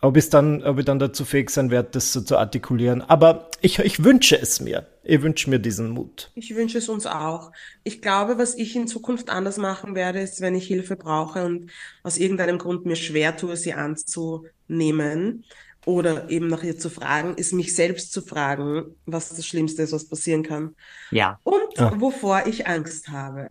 [0.00, 3.00] Ob, ich dann, ob ich dann dazu fähig sein werde, das so zu artikulieren.
[3.00, 4.86] Aber ich, ich wünsche es mir.
[5.02, 6.30] Ich wünsche mir diesen Mut.
[6.34, 7.52] Ich wünsche es uns auch.
[7.84, 11.70] Ich glaube, was ich in Zukunft anders machen werde, ist, wenn ich Hilfe brauche und
[12.02, 15.44] aus irgendeinem Grund mir schwer tue, sie anzunehmen,
[15.86, 19.92] oder eben nach ihr zu fragen, ist mich selbst zu fragen, was das Schlimmste ist,
[19.92, 20.74] was passieren kann.
[21.10, 21.38] Ja.
[21.44, 22.00] Und ja.
[22.00, 23.48] wovor ich Angst habe.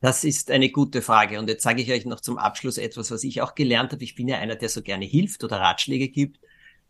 [0.00, 1.38] Das ist eine gute Frage.
[1.38, 4.04] Und jetzt sage ich euch noch zum Abschluss etwas, was ich auch gelernt habe.
[4.04, 6.38] Ich bin ja einer, der so gerne hilft oder Ratschläge gibt.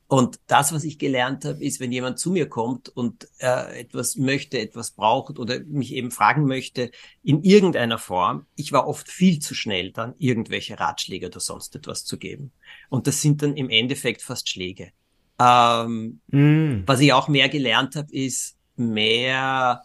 [0.08, 4.16] Und das, was ich gelernt habe, ist, wenn jemand zu mir kommt und äh, etwas
[4.16, 6.92] möchte, etwas braucht oder mich eben fragen möchte,
[7.24, 12.04] in irgendeiner Form, ich war oft viel zu schnell, dann irgendwelche Ratschläge oder sonst etwas
[12.04, 12.52] zu geben.
[12.88, 14.92] Und das sind dann im Endeffekt fast Schläge.
[15.40, 16.84] Ähm, mm.
[16.86, 19.82] Was ich auch mehr gelernt habe, ist mehr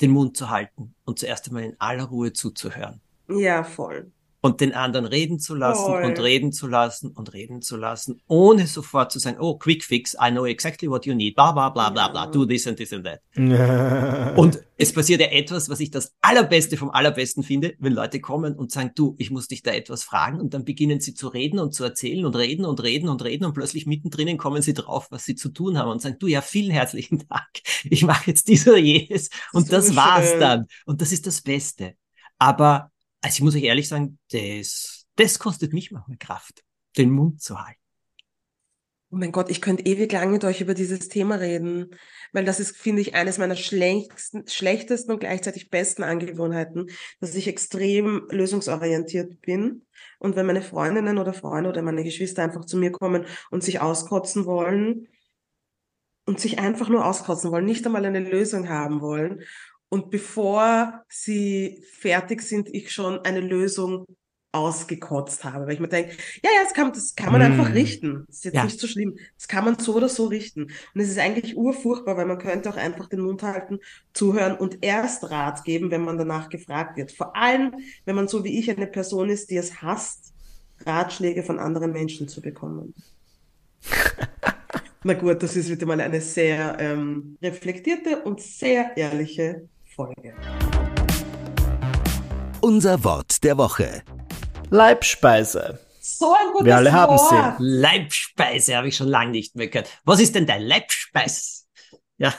[0.00, 3.00] den Mund zu halten und zuerst einmal in aller Ruhe zuzuhören.
[3.28, 7.60] Ja, voll und den anderen reden zu lassen oh, und reden zu lassen und reden
[7.60, 11.34] zu lassen, ohne sofort zu sagen, oh, quick fix, I know exactly what you need,
[11.34, 13.20] bla bla bla bla bla, do this and this and that.
[14.38, 18.54] und es passiert ja etwas, was ich das Allerbeste vom Allerbesten finde, wenn Leute kommen
[18.54, 21.58] und sagen, du, ich muss dich da etwas fragen und dann beginnen sie zu reden
[21.58, 25.08] und zu erzählen und reden und reden und reden und plötzlich mittendrin kommen sie drauf,
[25.10, 27.50] was sie zu tun haben und sagen, du, ja, vielen herzlichen Dank,
[27.84, 30.40] ich mache jetzt dies oder jenes und so das war's schön.
[30.40, 31.94] dann und das ist das Beste.
[32.38, 32.89] Aber
[33.20, 36.62] also ich muss euch ehrlich sagen, das, das kostet mich manchmal Kraft,
[36.96, 37.80] den Mund zu halten.
[39.12, 41.96] Oh mein Gott, ich könnte ewig lang mit euch über dieses Thema reden,
[42.32, 46.86] weil das ist, finde ich, eines meiner schlechtesten, schlechtesten und gleichzeitig besten Angewohnheiten,
[47.18, 49.84] dass ich extrem lösungsorientiert bin.
[50.20, 53.80] Und wenn meine Freundinnen oder Freunde oder meine Geschwister einfach zu mir kommen und sich
[53.80, 55.08] auskotzen wollen
[56.24, 59.42] und sich einfach nur auskotzen wollen, nicht einmal eine Lösung haben wollen
[59.90, 64.06] und bevor sie fertig sind, ich schon eine Lösung
[64.52, 67.44] ausgekotzt habe, weil ich mir denke, ja, ja, das kann, das kann man mm.
[67.44, 68.24] einfach richten.
[68.26, 68.64] Das ist jetzt ja.
[68.64, 69.16] nicht so schlimm.
[69.36, 70.62] Das kann man so oder so richten.
[70.94, 73.78] Und es ist eigentlich urfurchtbar, weil man könnte auch einfach den Mund halten,
[74.12, 77.12] zuhören und erst Rat geben, wenn man danach gefragt wird.
[77.12, 77.74] Vor allem,
[78.04, 80.32] wenn man so wie ich eine Person ist, die es hasst,
[80.84, 82.94] Ratschläge von anderen Menschen zu bekommen.
[85.04, 89.68] Na gut, das ist wieder mal eine sehr ähm, reflektierte und sehr ehrliche
[90.00, 90.34] Folge.
[92.62, 94.02] Unser Wort der Woche.
[94.70, 95.78] Leibspeise.
[96.00, 97.54] So ein gutes Wir alle haben sie.
[97.58, 99.90] Leibspeise habe ich schon lange nicht mehr gehört.
[100.04, 101.68] Was ist denn dein Leibspeis?
[102.16, 102.32] Ja.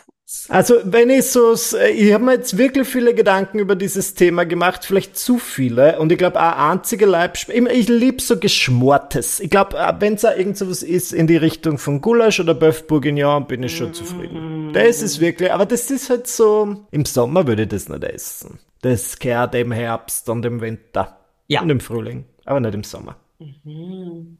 [0.49, 4.85] Also, wenn ich so, ich habe mir jetzt wirklich viele Gedanken über dieses Thema gemacht,
[4.85, 5.99] vielleicht zu viele.
[5.99, 9.39] Und ich glaube, eine einzige Leibspeise, ich, ich liebe so Geschmortes.
[9.39, 12.53] Ich glaube, äh, wenn es auch irgend sowas ist in die Richtung von Gulasch oder
[12.53, 14.71] Bœuf Bourguignon, bin ich schon zufrieden.
[14.73, 18.59] Das ist wirklich, aber das ist halt so, im Sommer würde ich das nicht essen.
[18.81, 21.19] Das kehrt im Herbst und im Winter.
[21.47, 21.61] Ja.
[21.61, 23.17] Und im Frühling, aber nicht im Sommer.
[23.39, 24.37] Mhm.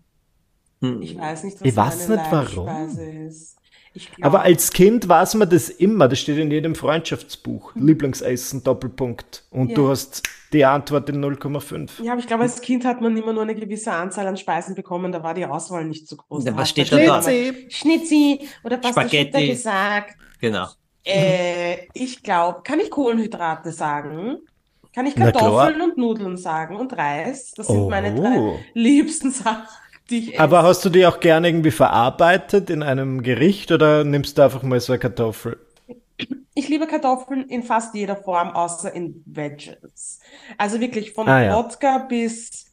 [1.02, 2.70] Ich weiß nicht, was ich weiß nicht warum.
[3.28, 3.61] ist.
[3.94, 7.74] Ich glaub, Aber als Kind weiß man das immer, das steht in jedem Freundschaftsbuch.
[7.76, 9.44] Lieblingsessen, Doppelpunkt.
[9.52, 9.76] Und Ja.
[9.76, 10.24] du hast
[10.54, 12.02] die Antwort in 0,5.
[12.04, 14.76] ja, aber ich glaube, als Kind hat man immer nur eine gewisse Anzahl an Speisen
[14.76, 16.46] bekommen, da war die Auswahl nicht so groß.
[16.46, 17.22] Ja, Da was steht da da?
[17.22, 19.48] Schnitzi, Schnitzi oder Pasta Spaghetti.
[19.48, 20.16] Gesagt.
[20.40, 20.68] Genau.
[21.06, 24.38] Äh, ich glaube, kann ich Kohlenhydrate sagen?
[24.94, 25.16] Kann ich.
[25.16, 27.52] Kartoffeln und Nudeln sagen und Reis?
[27.56, 28.60] Das sind meine drei Oh.
[28.74, 29.64] liebsten Sachen,
[30.12, 30.44] die ich esse.
[30.44, 34.64] Aber hast du die auch gerne irgendwie verarbeitet in einem Gericht oder nimmst du einfach
[34.64, 35.58] mal so eine Kartoffel?
[36.54, 40.20] Ich liebe Kartoffeln in fast jeder Form, außer in Veggies.
[40.58, 41.56] Also wirklich von Ah, ja.
[41.56, 42.66] Wodka bis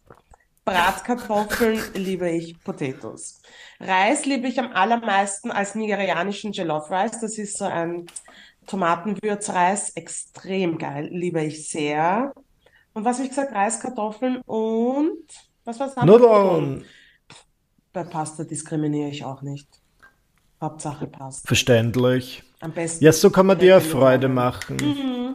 [0.65, 3.41] Bratkartoffeln liebe ich Potatoes.
[3.81, 7.21] Reis liebe ich am allermeisten als nigerianischen Jollof Rice.
[7.21, 8.07] Das ist so ein
[8.67, 9.91] Tomatenwürzreis.
[9.91, 12.33] Extrem geil, liebe ich sehr.
[12.93, 13.55] Und was habe ich gesagt?
[13.55, 15.23] Reis, Kartoffeln und
[15.65, 16.19] was war das andere?
[16.19, 16.85] Nudeln.
[17.99, 19.67] Bei Pasta diskriminiere ich auch nicht.
[20.61, 21.45] Hauptsache Pasta.
[21.49, 22.45] Verständlich.
[22.61, 23.03] Am besten.
[23.05, 24.77] Ja, so kann man dir Freude machen.
[24.77, 25.35] Mhm.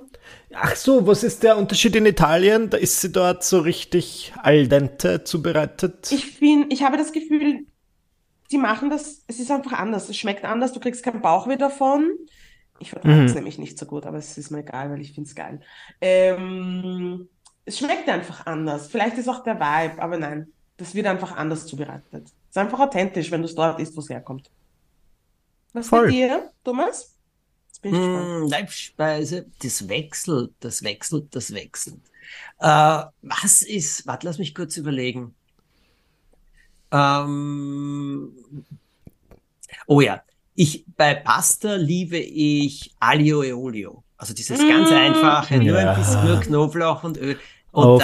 [0.53, 2.69] Ach so, was ist der Unterschied in Italien?
[2.69, 6.09] Da ist sie dort so richtig al dente zubereitet.
[6.13, 7.65] Ich finde, ich habe das Gefühl,
[8.49, 10.07] die machen das, es ist einfach anders.
[10.07, 12.11] Es schmeckt anders, du kriegst keinen Bauchweh davon.
[12.79, 13.39] Ich vertrage es Mhm.
[13.39, 15.59] nämlich nicht so gut, aber es ist mir egal, weil ich finde es geil.
[15.99, 17.27] Ähm,
[17.65, 18.87] es schmeckt einfach anders.
[18.87, 20.47] Vielleicht ist auch der Vibe, aber nein,
[20.77, 22.29] das wird einfach anders zubereitet.
[22.53, 24.51] Es ist einfach authentisch, wenn du es dort isst, wo es herkommt.
[25.73, 26.05] Was Voll.
[26.05, 27.15] mit dir, Thomas?
[27.83, 31.99] Mm, Leibspeise, das wechselt, das wechselt, das wechselt.
[32.59, 35.33] Äh, was ist, warte, lass mich kurz überlegen.
[36.91, 38.35] Ähm,
[39.87, 40.21] oh ja,
[40.53, 44.03] ich, bei Pasta liebe ich Aglio e Olio.
[44.15, 44.93] Also dieses ganz Mm.
[44.93, 45.91] einfache, nur Ja.
[45.93, 47.39] ein bisschen nur Knoblauch und Öl.
[47.73, 47.99] Und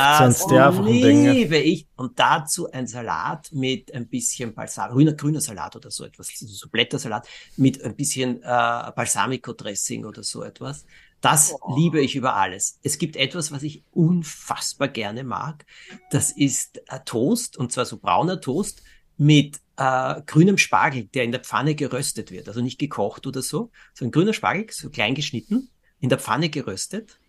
[1.04, 1.32] Dinge.
[1.32, 1.88] liebe ich.
[1.96, 6.70] Und dazu ein Salat mit ein bisschen Balsam, grüner, grüner Salat oder so etwas, so
[6.70, 10.86] Blättersalat mit ein bisschen äh, Balsamico-Dressing oder so etwas.
[11.22, 11.78] Das Boah.
[11.78, 12.80] liebe ich über alles.
[12.82, 15.68] Es gibt etwas, was ich unfassbar gerne mag.
[16.10, 18.82] Das ist äh, Toast, und zwar so brauner Toast
[19.18, 22.48] mit äh, grünem Spargel, der in der Pfanne geröstet wird.
[22.48, 27.20] Also nicht gekocht oder so, sondern grüner Spargel, so klein geschnitten, in der Pfanne geröstet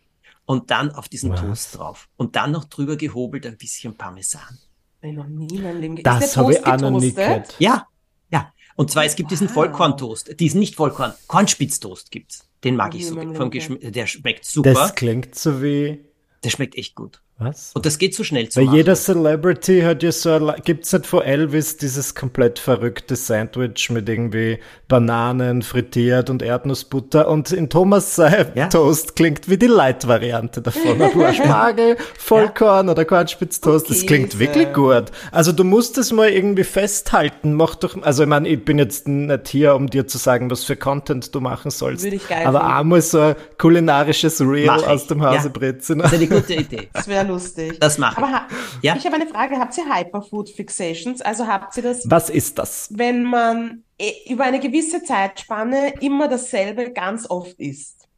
[0.50, 1.40] und dann auf diesen Was?
[1.40, 2.08] Toast drauf.
[2.16, 4.58] Und dann noch drüber gehobelt ein bisschen Parmesan.
[5.00, 7.54] Ich noch nie in meinem Leben ge- Das habe ich auch noch nie gehört.
[7.60, 7.86] Ja,
[8.32, 8.52] ja.
[8.74, 9.54] Und zwar, es gibt diesen Wow.
[9.54, 12.48] Vollkorntoast, diesen nicht Vollkorn, Kornspitztoast gibt's.
[12.64, 13.14] Den mag ich so.
[13.14, 14.72] Vom Geschm der schmeckt super.
[14.74, 16.04] Das klingt so wie,
[16.42, 17.22] der schmeckt echt gut.
[17.40, 17.72] Was?
[17.74, 18.76] Und das geht so schnell zu Weil machen.
[18.76, 24.08] jeder Celebrity hat ja so, ein- gibt's nicht von Elvis dieses komplett verrückte Sandwich mit
[24.08, 28.68] irgendwie Bananen frittiert und Erdnussbutter und in Thomas sein Ja.
[28.68, 31.00] Toast klingt wie die Light-Variante davon.
[31.00, 34.38] Ein Spargel, Vollkorn oder Kornspitztoast, das Okay, klingt so.
[34.40, 35.04] wirklich gut.
[35.32, 39.08] Also du musst es mal irgendwie festhalten, mach doch, also ich meine, ich bin jetzt
[39.08, 42.44] nicht hier, um dir zu sagen, was für Content du machen sollst, Würde ich geil
[42.46, 42.74] aber finden.
[42.74, 45.36] einmal so ein kulinarisches Reel aus dem ja.
[45.38, 46.02] Hause Brezina.
[46.04, 46.88] Das ist eine gute Idee.
[46.92, 47.78] Das wäre lustig.
[47.80, 48.32] Das mache Aber ich.
[48.34, 48.48] ha
[48.82, 48.96] Ja.
[48.96, 49.58] ich habe eine Frage.
[49.58, 51.20] Habt ihr Hyperfood Fixations?
[51.20, 52.88] Also habt ihr das, Was ist das?
[52.92, 58.08] wenn man eh, über eine gewisse Zeitspanne immer dasselbe ganz oft isst?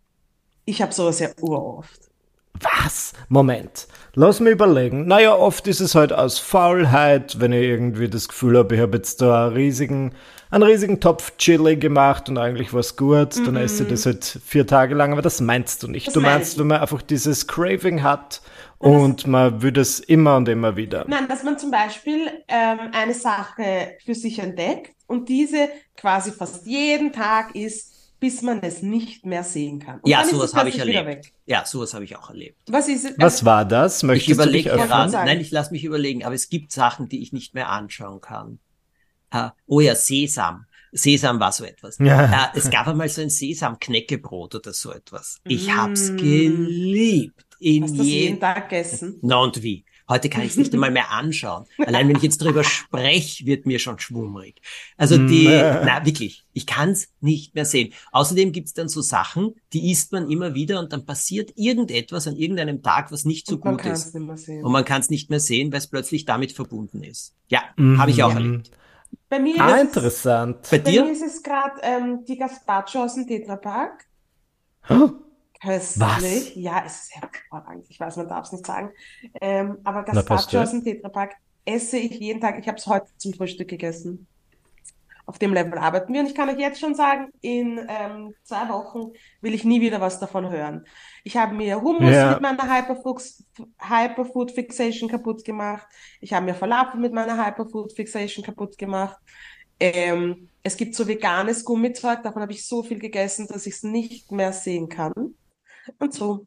[0.65, 2.01] Ich habe sowas ja uroft.
[2.63, 3.13] Was?
[3.29, 3.87] Moment.
[4.15, 5.07] Lass mich überlegen.
[5.07, 8.99] Naja, oft ist es halt aus Faulheit, wenn ich irgendwie das Gefühl habe, ich habe
[8.99, 10.15] jetzt da einen riesigen,
[10.51, 14.67] einen riesigen Topf Chili gemacht und eigentlich was gut, dann esse ich das halt vier
[14.67, 16.09] Tage lang, aber das meinst du nicht.
[16.09, 18.43] Das du meinst, wenn man einfach dieses Craving hat
[18.79, 21.07] und man will das immer und immer wieder.
[21.09, 26.67] Nein, dass man zum Beispiel ähm, eine Sache für sich entdeckt und diese quasi fast
[26.67, 27.92] jeden Tag isst,
[28.23, 29.99] bis man es nicht mehr sehen kann.
[29.99, 31.07] Und Ja, sowas habe ich erlebt.
[31.07, 31.33] weg.
[31.45, 32.57] Ja, sowas habe ich auch erlebt.
[32.69, 33.15] Was ist es?
[33.19, 33.99] Was war das?
[33.99, 35.27] Ich Möchtest du dich überlege gerade, Sagen.
[35.27, 38.61] nein, ich lasse mich überlegen, aber es gibt Sachen, die ich nicht mehr anschauen kann.
[39.33, 40.67] Äh, oh ja, Sesam.
[40.93, 41.99] Sesam war so etwas.
[41.99, 42.51] Ja.
[42.55, 45.41] Äh, es gab einmal so ein Sesam-Knäckebrot oder so etwas.
[45.49, 45.77] Ich Mm.
[45.77, 47.45] hab's geliebt.
[47.59, 48.41] In Hast du jeden jedem.
[48.41, 49.19] Tag gegessen?
[49.23, 49.85] Na und wie?
[50.09, 51.65] Heute kann ich es nicht einmal mehr anschauen.
[51.79, 54.61] Allein wenn ich jetzt drüber spreche, wird mir schon schwummrig.
[54.97, 55.51] Also die, Mm.
[55.85, 57.93] na wirklich, ich kann es nicht mehr sehen.
[58.13, 62.37] Außerdem gibt's dann so Sachen, die isst man immer wieder und dann passiert irgendetwas an
[62.37, 64.15] irgendeinem Tag, was nicht so gut ist.
[64.15, 64.49] es.
[64.49, 67.35] Und man kann es nicht mehr sehen, weil es plötzlich damit verbunden ist.
[67.49, 67.99] Ja, Mhm.
[67.99, 68.71] habe ich auch erlebt.
[69.29, 70.57] Bei mir Ah, ist es, interessant.
[70.71, 71.05] Bei bei dir?
[71.05, 74.07] mir ist es gerade ähm, die Gazpacho aus dem Tetrapack.
[74.89, 75.13] Huh?
[75.63, 76.57] Köstlich.
[76.57, 77.87] Ja, es ist hervorragend.
[77.89, 78.91] Ich weiß, man darf es nicht sagen.
[79.41, 82.59] Ähm, aber Gazpacho aus dem Tetrapack esse ich jeden Tag.
[82.59, 84.27] Ich habe es heute zum Frühstück gegessen.
[85.25, 86.21] Auf dem Level arbeiten wir.
[86.21, 90.01] Und ich kann euch jetzt schon sagen, in ähm, zwei Wochen will ich nie wieder
[90.01, 90.85] was davon hören.
[91.23, 92.31] Ich habe mir Hummus Ja.
[92.33, 93.23] mit meiner Hyperfood,
[93.79, 95.87] Hyperfood Fixation kaputt gemacht.
[96.21, 99.17] Ich habe mir Falafel mit meiner Hyperfood Fixation kaputt gemacht.
[99.79, 103.83] Ähm, Es gibt so veganes Gummizeug, davon habe ich so viel gegessen, dass ich es
[103.83, 105.13] nicht mehr sehen kann.
[105.99, 106.47] Und so,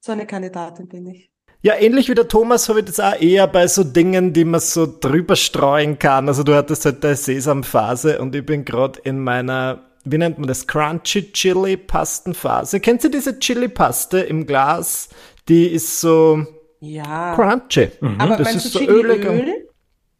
[0.00, 1.30] so eine Kandidatin bin ich.
[1.62, 4.60] Ja, ähnlich wie der Thomas habe ich das auch eher bei so Dingen, die man
[4.60, 6.28] so drüber streuen kann.
[6.28, 10.46] Also du hattest halt der Sesamphase und ich bin gerade in meiner, wie nennt man
[10.46, 12.78] das, Crunchy Chili Pastenphase.
[12.78, 15.08] Kennst du diese Chili Paste im Glas?
[15.48, 16.46] Die ist so
[16.80, 17.34] Ja.
[17.34, 17.88] crunchy.
[18.18, 19.68] Aber das meinst ist du so Chili ölig Öl?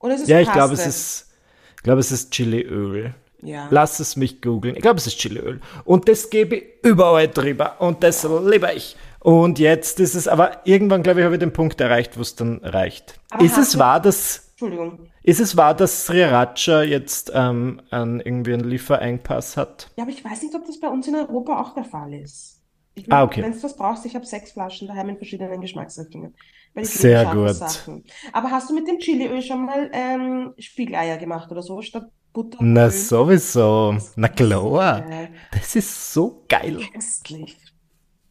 [0.01, 1.33] Oder ist es Ja, ich glaube, es ist,
[1.77, 3.15] ich glaube, es ist Chiliöl.
[3.47, 3.69] Ja.
[3.71, 4.75] Lass es mich googeln.
[4.75, 5.61] Ich glaube, es ist Chiliöl.
[5.85, 7.81] Und das gebe ich überall drüber.
[7.81, 8.97] Und das liebe ich.
[9.21, 12.35] Und jetzt ist es, aber irgendwann, glaube ich, habe ich den Punkt erreicht, wo es
[12.35, 13.19] dann reicht.
[13.31, 15.11] Aber ist es wahr, dass, Entschuldigung.
[15.23, 19.91] ist es wahr, dass Sriracha jetzt ähm, einen, irgendwie einen Lieferengpass hat?
[19.97, 22.63] Ja, aber ich weiß nicht, ob das bei uns in Europa auch der Fall ist.
[22.95, 23.43] Ich Ah, okay.
[23.43, 26.35] Wenn du das brauchst, ich habe sechs Flaschen daheim in verschiedenen Geschmacksrichtungen.
[26.77, 27.55] Weil ich Sehr gut.
[27.55, 28.05] Sachen.
[28.35, 32.59] Aber hast du mit dem Chiliöl schon mal ähm, Spiegeleier gemacht oder so statt Butter?
[32.61, 32.91] Na, Öl?
[32.91, 33.97] sowieso.
[34.15, 35.03] Na klar.
[35.51, 36.81] Das ist so geil.
[36.93, 37.57] köstlich.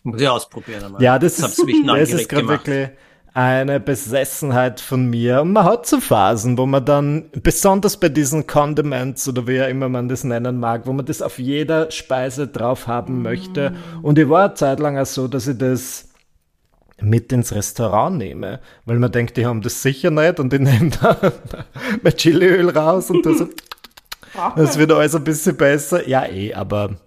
[0.04, 1.02] Muss ich ausprobieren einmal.
[1.02, 2.90] Ja, das Jetzt ist, das ist gerade wirklich
[3.34, 5.42] eine Besessenheit von mir.
[5.42, 9.68] Und man hat so Phasen, wo man dann, besonders bei diesen Condiments oder wie auch
[9.68, 13.74] immer man das nennen mag, wo man das auf jeder Speise drauf haben möchte.
[14.04, 16.10] Und ich war eine Zeit lang auch so, dass ich das
[17.02, 20.92] mit ins Restaurant nehme, weil man denkt, die haben das sicher nicht und ich nehme
[21.02, 21.34] da
[22.02, 23.44] mein Chiliöl raus und das,
[24.34, 26.08] Braucht das wird alles ein bisschen besser.
[26.08, 26.98] Ja, eh, aber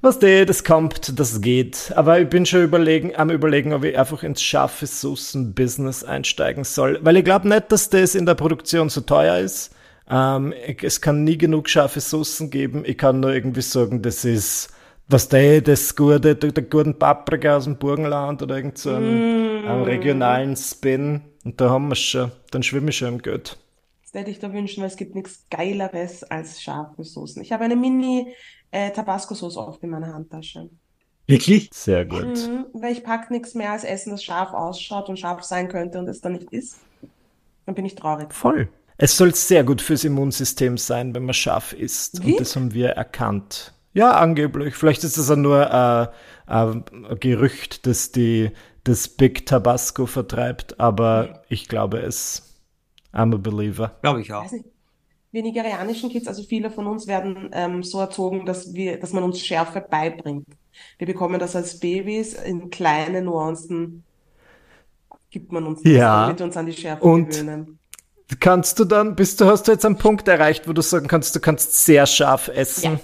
[0.00, 1.92] was der, das kommt, das geht.
[1.96, 7.00] Aber ich bin schon überlegen, am überlegen, ob ich einfach ins scharfe Soßen-Business einsteigen soll.
[7.02, 9.74] Weil ich glaube nicht, dass das in der Produktion so teuer ist.
[10.08, 12.84] Ähm, es kann nie genug scharfe Soßen geben.
[12.86, 14.68] Ich kann nur irgendwie sagen, das ist,
[15.08, 19.64] was der, das gute, der, der guten Paprika aus dem Burgenland oder irgend so einen,
[19.64, 21.22] einen regionalen Spin.
[21.44, 22.30] Und da haben wir schon.
[22.50, 23.58] Dann schwimme ich schon im Geld.
[24.02, 27.42] Das hätte ich da wünschen, weil es gibt nichts Geileres als scharfe Soßen.
[27.42, 28.34] Ich habe eine Mini
[28.70, 30.68] äh, oft in meiner Handtasche.
[31.26, 31.68] Wirklich?
[31.72, 32.24] Sehr gut.
[32.24, 35.98] Mhm, weil ich pack nichts mehr als Essen, das scharf ausschaut und scharf sein könnte
[35.98, 36.78] und es dann nicht ist.
[37.66, 38.32] Dann bin ich traurig.
[38.32, 38.68] Voll.
[38.96, 42.24] Es soll sehr gut fürs Immunsystem sein, wenn man scharf isst.
[42.24, 42.32] Wie?
[42.32, 43.74] Und das haben wir erkannt.
[43.94, 44.74] Ja, angeblich.
[44.74, 46.08] Vielleicht ist das auch nur äh, äh,
[46.46, 46.84] ein
[47.20, 48.50] Gerücht, das die,
[48.84, 52.44] das Big Tabasco vertreibt, aber ich glaube es.
[53.12, 53.92] I'm a believer.
[54.02, 54.44] Glaube ich auch.
[55.32, 59.24] wir nigerianischen Kids, also viele von uns werden ähm, so erzogen, dass wir, dass man
[59.24, 60.46] uns Schärfe beibringt.
[60.98, 64.04] Wir bekommen das als Babys in kleine Nuancen,
[65.30, 66.22] gibt man uns das, Ja.
[66.26, 67.78] damit wir uns an die Schärfe Und- gewöhnen.
[68.40, 71.34] Kannst du dann, bist du, hast du jetzt einen Punkt erreicht, wo du sagen kannst,
[71.34, 72.84] du kannst sehr scharf essen?
[72.92, 73.00] Ja.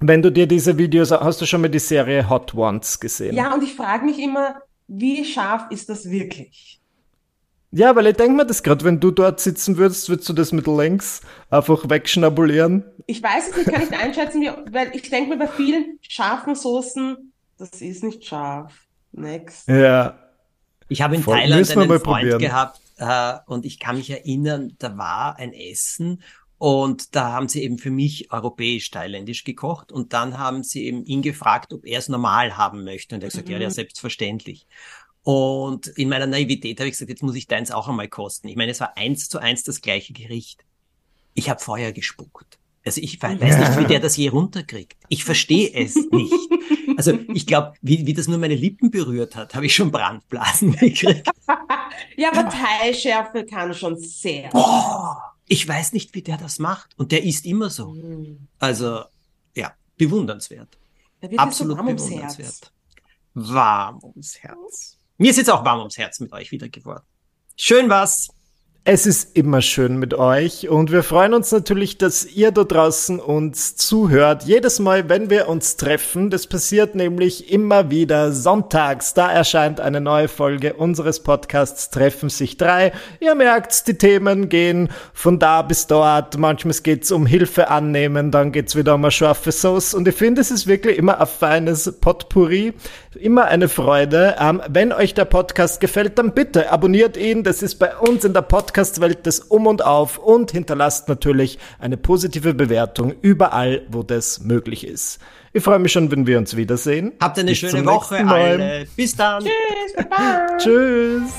[0.00, 3.34] Wenn du dir diese Videos, hast du schon mal die Serie Hot Ones gesehen?
[3.34, 4.56] Ja, und ich frage mich immer,
[4.88, 6.80] wie scharf ist das wirklich?
[7.72, 10.52] Ja, weil ich denke mir das gerade, wenn du dort sitzen würdest, würdest du das
[10.52, 11.20] mit links
[11.50, 12.84] einfach wegschnabulieren.
[13.06, 16.54] Ich weiß es nicht, kann nicht einschätzen, wie, weil ich denke mir bei vielen scharfen
[16.54, 18.72] Soßen, das ist nicht scharf.
[19.12, 19.68] Next.
[19.68, 20.18] Ja.
[20.88, 21.36] Ich habe in Voll.
[21.36, 22.38] Thailand einen mal Freund probieren.
[22.38, 26.22] gehabt äh, und ich kann mich erinnern, da war ein Essen
[26.58, 31.04] und da haben sie eben für mich europäisch thailändisch gekocht und dann haben sie eben
[31.04, 33.70] ihn gefragt, ob er es normal haben möchte und er hat gesagt, ja, ja, Mhm.
[33.70, 34.66] selbstverständlich.
[35.22, 38.48] Und in meiner Naivität habe ich gesagt, jetzt muss ich deins auch einmal kosten.
[38.48, 40.64] Ich meine, es war eins zu eins das gleiche Gericht.
[41.34, 42.58] Ich habe Feuer gespuckt.
[42.86, 44.96] Also ich we- weiß nicht, wie der das je runterkriegt.
[45.08, 46.32] Ich verstehe es nicht.
[46.96, 50.72] Also ich glaube, wie, wie das nur meine Lippen berührt hat, habe ich schon Brandblasen
[50.76, 51.28] gekriegt.
[52.16, 54.48] Ja, aber Thai-Schärfe kann schon sehr.
[54.50, 56.90] Boah, ich weiß nicht, wie der das macht.
[56.96, 57.88] Und der isst immer so.
[57.92, 58.46] Mhm.
[58.60, 59.00] Also,
[59.54, 60.78] ja, bewundernswert.
[61.20, 62.36] So Absolut warm ums Herz.
[62.36, 62.72] bewundernswert.
[63.34, 64.98] Warm ums Herz.
[65.18, 67.04] Mir ist jetzt auch warm ums Herz mit euch wieder geworden.
[67.56, 68.28] Schön was.
[68.88, 73.18] Es ist immer schön mit euch und wir freuen uns natürlich, dass ihr da draußen
[73.18, 74.44] uns zuhört.
[74.44, 79.12] Jedes Mal, wenn wir uns treffen, das passiert nämlich immer wieder sonntags.
[79.12, 82.92] Da erscheint eine neue Folge unseres Podcasts Treffen sich drei.
[83.18, 86.38] Ihr merkt, die Themen gehen von da bis dort.
[86.38, 90.42] Manchmal geht's um Hilfe annehmen, dann geht's wieder um eine scharfe Sauce und ich finde,
[90.42, 92.72] es ist wirklich immer ein feines Potpourri.
[93.18, 94.36] Immer eine Freude.
[94.38, 97.44] Ähm, wenn euch der Podcast gefällt, dann bitte abonniert ihn.
[97.44, 98.42] Das ist bei uns in der
[98.76, 104.86] Podcast-Welt das Um und Auf und hinterlasst natürlich eine positive Bewertung überall, wo das möglich
[104.86, 105.18] ist.
[105.54, 107.12] Ich freue mich schon, wenn wir uns wiedersehen.
[107.18, 108.86] Habt eine Bis schöne Woche alle.
[108.94, 109.42] Bis dann.
[109.42, 110.58] Tschüss, bye.
[110.58, 111.32] Tschüss.